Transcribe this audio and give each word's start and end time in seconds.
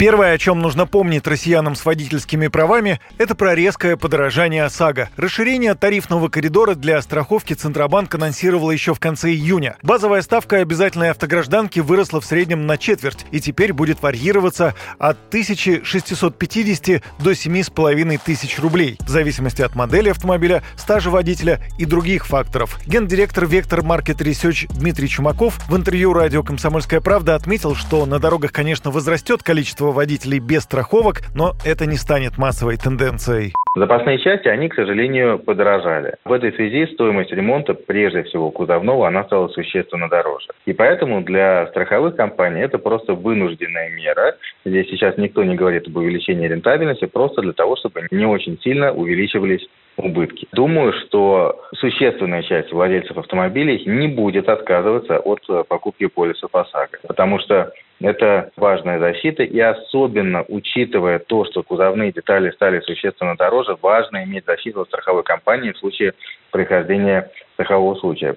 Первое, 0.00 0.32
о 0.32 0.38
чем 0.38 0.60
нужно 0.60 0.86
помнить 0.86 1.26
россиянам 1.26 1.74
с 1.74 1.84
водительскими 1.84 2.46
правами, 2.46 3.00
это 3.18 3.34
про 3.34 3.54
резкое 3.54 3.98
подорожание 3.98 4.64
ОСАГО. 4.64 5.10
Расширение 5.18 5.74
тарифного 5.74 6.30
коридора 6.30 6.74
для 6.74 7.02
страховки 7.02 7.52
Центробанк 7.52 8.14
анонсировало 8.14 8.70
еще 8.70 8.94
в 8.94 8.98
конце 8.98 9.28
июня. 9.28 9.76
Базовая 9.82 10.22
ставка 10.22 10.56
обязательной 10.56 11.10
автогражданки 11.10 11.80
выросла 11.80 12.22
в 12.22 12.24
среднем 12.24 12.66
на 12.66 12.78
четверть 12.78 13.26
и 13.30 13.40
теперь 13.40 13.74
будет 13.74 14.00
варьироваться 14.00 14.74
от 14.98 15.18
1650 15.28 17.02
до 17.18 17.34
7500 17.34 18.58
рублей 18.58 18.96
в 19.00 19.10
зависимости 19.10 19.60
от 19.60 19.74
модели 19.74 20.08
автомобиля, 20.08 20.62
стажа 20.76 21.10
водителя 21.10 21.60
и 21.76 21.84
других 21.84 22.26
факторов. 22.26 22.80
Гендиректор 22.86 23.44
Вектор 23.44 23.82
Маркет 23.82 24.22
Research 24.22 24.66
Дмитрий 24.72 25.10
Чумаков 25.10 25.58
в 25.68 25.76
интервью 25.76 26.14
радио 26.14 26.42
«Комсомольская 26.42 27.02
правда» 27.02 27.34
отметил, 27.34 27.74
что 27.74 28.06
на 28.06 28.18
дорогах, 28.18 28.50
конечно, 28.50 28.90
возрастет 28.90 29.42
количество 29.42 29.89
водителей 29.92 30.38
без 30.38 30.62
страховок, 30.62 31.22
но 31.34 31.52
это 31.64 31.86
не 31.86 31.96
станет 31.96 32.38
массовой 32.38 32.76
тенденцией. 32.76 33.52
Запасные 33.76 34.18
части, 34.18 34.48
они, 34.48 34.68
к 34.68 34.74
сожалению, 34.74 35.38
подорожали. 35.38 36.16
В 36.24 36.32
этой 36.32 36.52
связи 36.52 36.92
стоимость 36.92 37.30
ремонта, 37.30 37.74
прежде 37.74 38.24
всего 38.24 38.50
кузовного, 38.50 39.06
она 39.06 39.22
стала 39.24 39.46
существенно 39.48 40.08
дороже. 40.08 40.48
И 40.66 40.72
поэтому 40.72 41.22
для 41.22 41.68
страховых 41.68 42.16
компаний 42.16 42.62
это 42.62 42.78
просто 42.78 43.14
вынужденная 43.14 43.90
мера. 43.90 44.36
Здесь 44.64 44.88
сейчас 44.88 45.16
никто 45.18 45.44
не 45.44 45.54
говорит 45.54 45.86
об 45.86 45.96
увеличении 45.96 46.48
рентабельности, 46.48 47.06
просто 47.06 47.42
для 47.42 47.52
того, 47.52 47.76
чтобы 47.76 48.08
не 48.10 48.26
очень 48.26 48.58
сильно 48.60 48.92
увеличивались 48.92 49.66
убытки. 49.96 50.48
Думаю, 50.52 50.92
что 50.92 51.60
существенная 51.74 52.42
часть 52.42 52.72
владельцев 52.72 53.16
автомобилей 53.18 53.82
не 53.86 54.08
будет 54.08 54.48
отказываться 54.48 55.18
от 55.18 55.40
покупки 55.68 56.06
полисов 56.06 56.54
ОСАГО, 56.54 56.98
потому 57.06 57.38
что 57.38 57.72
это 58.00 58.50
важная 58.56 58.98
защита, 58.98 59.42
и 59.42 59.58
особенно 59.60 60.44
учитывая 60.48 61.18
то, 61.18 61.44
что 61.44 61.62
кузовные 61.62 62.12
детали 62.12 62.50
стали 62.50 62.80
существенно 62.80 63.36
дороже, 63.36 63.76
важно 63.80 64.24
иметь 64.24 64.46
защиту 64.46 64.82
от 64.82 64.88
страховой 64.88 65.22
компании 65.22 65.72
в 65.72 65.78
случае 65.78 66.14
прохождения 66.50 67.30
страхового 67.54 67.94
случая. 67.96 68.34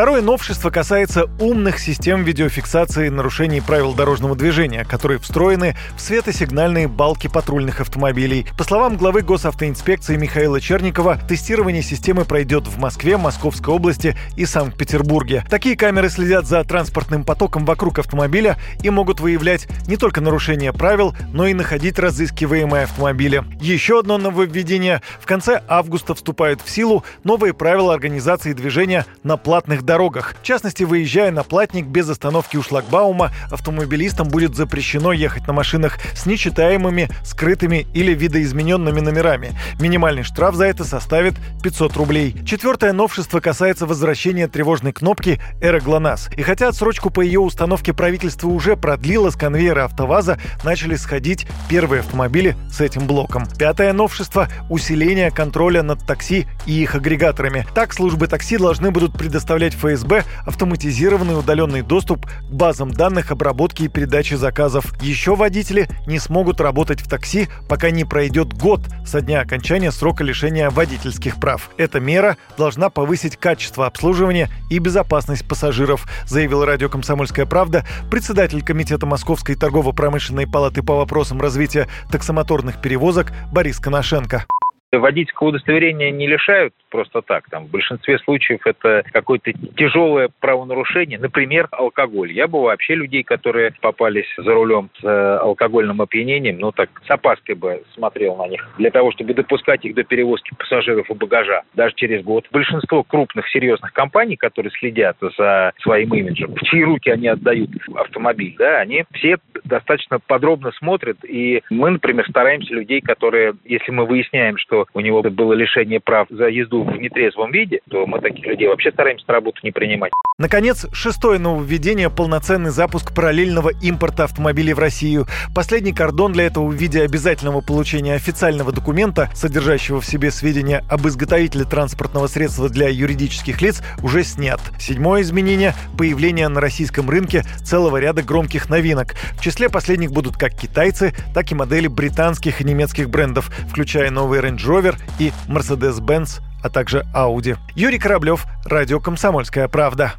Второе 0.00 0.22
новшество 0.22 0.70
касается 0.70 1.26
умных 1.38 1.78
систем 1.78 2.24
видеофиксации 2.24 3.10
нарушений 3.10 3.60
правил 3.60 3.92
дорожного 3.92 4.34
движения, 4.34 4.86
которые 4.86 5.18
встроены 5.18 5.76
в 5.94 6.00
светосигнальные 6.00 6.88
балки 6.88 7.26
патрульных 7.26 7.82
автомобилей. 7.82 8.46
По 8.56 8.64
словам 8.64 8.96
главы 8.96 9.20
госавтоинспекции 9.20 10.16
Михаила 10.16 10.58
Черникова, 10.58 11.18
тестирование 11.28 11.82
системы 11.82 12.24
пройдет 12.24 12.66
в 12.66 12.78
Москве, 12.78 13.18
Московской 13.18 13.74
области 13.74 14.16
и 14.38 14.46
Санкт-Петербурге. 14.46 15.44
Такие 15.50 15.76
камеры 15.76 16.08
следят 16.08 16.46
за 16.46 16.64
транспортным 16.64 17.22
потоком 17.22 17.66
вокруг 17.66 17.98
автомобиля 17.98 18.56
и 18.82 18.88
могут 18.88 19.20
выявлять 19.20 19.68
не 19.86 19.98
только 19.98 20.22
нарушения 20.22 20.72
правил, 20.72 21.14
но 21.34 21.46
и 21.46 21.52
находить 21.52 21.98
разыскиваемые 21.98 22.84
автомобили. 22.84 23.44
Еще 23.60 23.98
одно 23.98 24.16
нововведение. 24.16 25.02
В 25.20 25.26
конце 25.26 25.62
августа 25.68 26.14
вступают 26.14 26.62
в 26.64 26.70
силу 26.70 27.04
новые 27.22 27.52
правила 27.52 27.92
организации 27.92 28.54
движения 28.54 29.04
на 29.24 29.36
платных 29.36 29.84
дорогах. 29.90 30.36
В 30.40 30.46
частности, 30.46 30.84
выезжая 30.84 31.32
на 31.32 31.42
платник 31.42 31.86
без 31.86 32.08
остановки 32.08 32.56
у 32.56 32.62
шлагбаума, 32.62 33.32
автомобилистам 33.50 34.28
будет 34.28 34.54
запрещено 34.54 35.12
ехать 35.12 35.48
на 35.48 35.52
машинах 35.52 35.98
с 36.14 36.26
нечитаемыми, 36.26 37.08
скрытыми 37.24 37.88
или 37.92 38.14
видоизмененными 38.14 39.00
номерами. 39.00 39.50
Минимальный 39.80 40.22
штраф 40.22 40.54
за 40.54 40.66
это 40.66 40.84
составит 40.84 41.34
500 41.64 41.96
рублей. 41.96 42.36
Четвертое 42.46 42.92
новшество 42.92 43.40
касается 43.40 43.84
возвращения 43.84 44.46
тревожной 44.46 44.92
кнопки 44.92 45.40
«Эра 45.60 45.80
ГЛОНАСС». 45.80 46.30
И 46.36 46.42
хотя 46.42 46.68
отсрочку 46.68 47.10
по 47.10 47.20
ее 47.20 47.40
установке 47.40 47.92
правительство 47.92 48.46
уже 48.46 48.76
продлило, 48.76 49.30
с 49.30 49.34
конвейера 49.34 49.86
АвтоВАЗа 49.86 50.38
начали 50.62 50.94
сходить 50.94 51.48
первые 51.68 52.00
автомобили 52.00 52.56
с 52.70 52.80
этим 52.80 53.08
блоком. 53.08 53.44
Пятое 53.58 53.92
новшество– 53.92 54.46
усиление 54.70 55.32
контроля 55.32 55.82
над 55.82 56.06
такси 56.06 56.46
и 56.64 56.80
их 56.80 56.94
агрегаторами. 56.94 57.66
Так 57.74 57.92
службы 57.92 58.28
такси 58.28 58.56
должны 58.56 58.92
будут 58.92 59.14
предоставлять 59.14 59.79
ФСБ 59.80 60.24
автоматизированный 60.44 61.38
удаленный 61.38 61.82
доступ 61.82 62.26
к 62.26 62.52
базам 62.52 62.90
данных 62.90 63.30
обработки 63.30 63.84
и 63.84 63.88
передачи 63.88 64.34
заказов. 64.34 64.92
Еще 65.00 65.34
водители 65.34 65.88
не 66.06 66.18
смогут 66.18 66.60
работать 66.60 67.00
в 67.00 67.08
такси, 67.08 67.48
пока 67.68 67.90
не 67.90 68.04
пройдет 68.04 68.52
год 68.52 68.82
со 69.06 69.20
дня 69.20 69.40
окончания 69.40 69.90
срока 69.90 70.22
лишения 70.22 70.70
водительских 70.70 71.40
прав. 71.40 71.70
Эта 71.78 72.00
мера 72.00 72.36
должна 72.58 72.90
повысить 72.90 73.36
качество 73.36 73.86
обслуживания 73.86 74.50
и 74.68 74.78
безопасность 74.78 75.48
пассажиров, 75.48 76.06
заявил 76.26 76.64
радио 76.64 76.88
«Комсомольская 76.88 77.46
правда» 77.46 77.84
председатель 78.10 78.62
Комитета 78.62 79.06
Московской 79.06 79.54
торгово-промышленной 79.54 80.46
палаты 80.46 80.82
по 80.82 80.96
вопросам 80.96 81.40
развития 81.40 81.88
таксомоторных 82.10 82.80
перевозок 82.80 83.32
Борис 83.50 83.78
Коношенко. 83.78 84.44
Водительского 84.92 85.48
удостоверения 85.48 86.10
не 86.10 86.26
лишают 86.26 86.74
просто 86.90 87.22
так. 87.22 87.48
Там, 87.48 87.66
в 87.66 87.70
большинстве 87.70 88.18
случаев 88.18 88.66
это 88.66 89.04
какое-то 89.12 89.52
тяжелое 89.76 90.30
правонарушение, 90.40 91.18
например, 91.18 91.68
алкоголь. 91.70 92.32
Я 92.32 92.48
бы 92.48 92.62
вообще 92.62 92.96
людей, 92.96 93.22
которые 93.22 93.72
попались 93.80 94.26
за 94.36 94.52
рулем 94.52 94.90
с 95.00 95.04
э, 95.04 95.36
алкогольным 95.36 96.02
опьянением, 96.02 96.58
ну 96.58 96.72
так 96.72 96.90
с 97.06 97.10
опаской 97.10 97.54
бы 97.54 97.84
смотрел 97.94 98.36
на 98.36 98.48
них, 98.48 98.68
для 98.78 98.90
того, 98.90 99.12
чтобы 99.12 99.34
допускать 99.34 99.84
их 99.84 99.94
до 99.94 100.02
перевозки 100.02 100.52
пассажиров 100.58 101.08
и 101.08 101.14
багажа 101.14 101.62
даже 101.74 101.94
через 101.94 102.24
год. 102.24 102.46
Большинство 102.50 103.04
крупных 103.04 103.48
серьезных 103.48 103.92
компаний, 103.92 104.36
которые 104.36 104.72
следят 104.72 105.16
за 105.38 105.72
своим 105.82 106.12
имиджем, 106.14 106.54
в 106.54 106.60
чьи 106.64 106.82
руки 106.82 107.10
они 107.10 107.28
отдают 107.28 107.70
автомобиль, 107.94 108.56
да, 108.58 108.80
они 108.80 109.04
все 109.12 109.36
достаточно 109.70 110.18
подробно 110.18 110.72
смотрят, 110.72 111.24
и 111.24 111.62
мы, 111.70 111.90
например, 111.90 112.26
стараемся 112.28 112.74
людей, 112.74 113.00
которые, 113.00 113.54
если 113.64 113.90
мы 113.90 114.04
выясняем, 114.04 114.58
что 114.58 114.86
у 114.92 115.00
него 115.00 115.22
было 115.22 115.54
лишение 115.54 116.00
прав 116.00 116.26
за 116.28 116.48
езду 116.48 116.82
в 116.82 116.96
нетрезвом 116.96 117.52
виде, 117.52 117.80
то 117.88 118.06
мы 118.06 118.20
таких 118.20 118.44
людей 118.46 118.68
вообще 118.68 118.90
стараемся 118.90 119.24
на 119.28 119.34
работу 119.34 119.60
не 119.62 119.70
принимать. 119.70 120.12
Наконец, 120.38 120.86
шестое 120.92 121.38
нововведение– 121.38 122.08
полноценный 122.16 122.70
запуск 122.70 123.14
параллельного 123.14 123.72
импорта 123.82 124.24
автомобилей 124.24 124.72
в 124.72 124.78
Россию. 124.78 125.26
Последний 125.54 125.92
кордон 125.92 126.32
для 126.32 126.44
этого 126.46 126.66
в 126.66 126.72
виде 126.72 127.02
обязательного 127.02 127.60
получения 127.60 128.14
официального 128.14 128.72
документа, 128.72 129.28
содержащего 129.34 130.00
в 130.00 130.06
себе 130.06 130.30
сведения 130.30 130.82
об 130.88 131.06
изготовителе 131.06 131.64
транспортного 131.64 132.26
средства 132.26 132.70
для 132.70 132.88
юридических 132.88 133.60
лиц, 133.60 133.82
уже 134.02 134.24
снят. 134.24 134.60
Седьмое 134.78 135.20
изменение– 135.20 135.74
появление 135.98 136.48
на 136.48 136.60
российском 136.60 137.10
рынке 137.10 137.42
целого 137.62 137.98
ряда 137.98 138.22
громких 138.22 138.70
новинок. 138.70 139.14
В 139.34 139.42
числе 139.60 139.68
последних 139.68 140.10
будут 140.10 140.38
как 140.38 140.54
китайцы, 140.54 141.12
так 141.34 141.52
и 141.52 141.54
модели 141.54 141.86
британских 141.86 142.62
и 142.62 142.64
немецких 142.64 143.10
брендов, 143.10 143.50
включая 143.68 144.10
новый 144.10 144.40
Range 144.40 144.56
Rover 144.56 144.96
и 145.18 145.34
Mercedes-Benz 145.48 146.40
а 146.62 146.70
также 146.70 147.04
Audi. 147.14 147.58
Юрий 147.74 147.98
Кораблев, 147.98 148.46
Радио 148.64 149.00
«Комсомольская 149.00 149.68
правда». 149.68 150.14